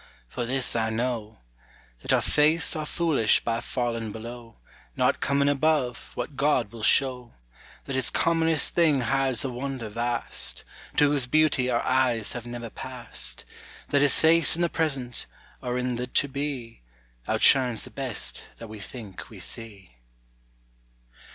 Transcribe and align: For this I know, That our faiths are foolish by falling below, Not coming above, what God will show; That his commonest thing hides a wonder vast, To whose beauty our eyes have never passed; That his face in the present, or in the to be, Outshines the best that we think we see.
For 0.27 0.47
this 0.47 0.75
I 0.75 0.89
know, 0.89 1.37
That 1.99 2.11
our 2.11 2.21
faiths 2.23 2.75
are 2.75 2.87
foolish 2.87 3.43
by 3.43 3.61
falling 3.61 4.11
below, 4.11 4.57
Not 4.97 5.19
coming 5.19 5.47
above, 5.47 6.09
what 6.15 6.35
God 6.35 6.71
will 6.71 6.81
show; 6.81 7.35
That 7.85 7.93
his 7.95 8.09
commonest 8.09 8.73
thing 8.73 9.01
hides 9.01 9.45
a 9.45 9.49
wonder 9.51 9.89
vast, 9.89 10.63
To 10.97 11.11
whose 11.11 11.27
beauty 11.27 11.69
our 11.69 11.83
eyes 11.83 12.33
have 12.33 12.47
never 12.47 12.71
passed; 12.71 13.45
That 13.89 14.01
his 14.01 14.19
face 14.19 14.55
in 14.55 14.63
the 14.63 14.69
present, 14.69 15.27
or 15.61 15.77
in 15.77 15.97
the 15.97 16.07
to 16.07 16.27
be, 16.27 16.81
Outshines 17.27 17.83
the 17.83 17.91
best 17.91 18.47
that 18.57 18.69
we 18.69 18.79
think 18.79 19.29
we 19.29 19.39
see. 19.39 19.97